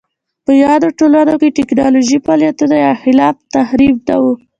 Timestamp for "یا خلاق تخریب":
2.85-3.95